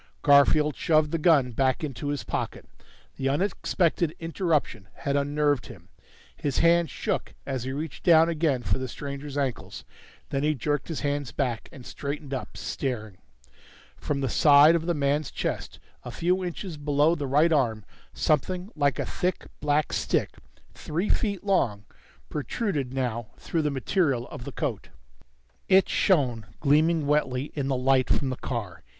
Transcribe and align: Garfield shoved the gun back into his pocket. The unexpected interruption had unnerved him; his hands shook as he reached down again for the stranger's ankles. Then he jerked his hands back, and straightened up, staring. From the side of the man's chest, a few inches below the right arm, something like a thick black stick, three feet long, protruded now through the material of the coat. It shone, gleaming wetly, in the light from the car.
Garfield 0.23 0.75
shoved 0.75 1.11
the 1.11 1.19
gun 1.19 1.51
back 1.51 1.83
into 1.83 2.07
his 2.07 2.23
pocket. 2.23 2.65
The 3.17 3.29
unexpected 3.29 4.15
interruption 4.19 4.87
had 4.95 5.15
unnerved 5.15 5.67
him; 5.67 5.89
his 6.35 6.57
hands 6.57 6.89
shook 6.89 7.35
as 7.45 7.65
he 7.65 7.71
reached 7.71 8.03
down 8.03 8.27
again 8.27 8.63
for 8.63 8.79
the 8.79 8.87
stranger's 8.87 9.37
ankles. 9.37 9.85
Then 10.31 10.41
he 10.41 10.55
jerked 10.55 10.87
his 10.87 11.01
hands 11.01 11.31
back, 11.31 11.69
and 11.71 11.85
straightened 11.85 12.33
up, 12.33 12.57
staring. 12.57 13.17
From 13.95 14.21
the 14.21 14.27
side 14.27 14.73
of 14.73 14.87
the 14.87 14.95
man's 14.95 15.29
chest, 15.29 15.77
a 16.03 16.09
few 16.09 16.43
inches 16.43 16.77
below 16.77 17.13
the 17.13 17.27
right 17.27 17.53
arm, 17.53 17.85
something 18.11 18.71
like 18.75 18.97
a 18.97 19.05
thick 19.05 19.45
black 19.59 19.93
stick, 19.93 20.31
three 20.73 21.09
feet 21.09 21.43
long, 21.43 21.85
protruded 22.27 22.91
now 22.91 23.27
through 23.37 23.61
the 23.61 23.69
material 23.69 24.27
of 24.29 24.45
the 24.45 24.51
coat. 24.51 24.89
It 25.69 25.87
shone, 25.87 26.47
gleaming 26.59 27.05
wetly, 27.05 27.51
in 27.53 27.67
the 27.67 27.75
light 27.77 28.09
from 28.09 28.31
the 28.31 28.35
car. 28.37 28.81